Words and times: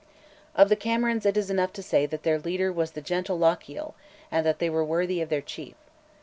Of 0.55 0.69
the 0.69 0.75
Camerons 0.75 1.27
it 1.27 1.37
is 1.37 1.51
enough 1.51 1.71
to 1.73 1.83
say 1.83 2.07
that 2.07 2.23
their 2.23 2.39
leader 2.39 2.71
was 2.71 2.93
the 2.93 3.01
gentle 3.03 3.37
Lochiel, 3.37 3.93
and 4.31 4.43
that 4.47 4.57
they 4.57 4.67
were 4.67 4.83
worthy 4.83 5.21
of 5.21 5.29
their 5.29 5.41
chief. 5.43 5.75